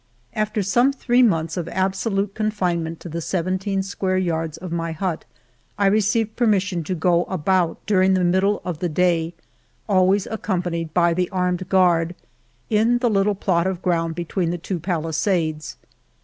[0.33, 5.25] After some three months of absolute confinement to the seventeen square yards of my hut,
[5.77, 9.35] I received permission to go about during the middle of the day,
[9.87, 12.15] always accompanied by the armed guard,
[12.67, 15.77] in the little plot of ground between the two palisades.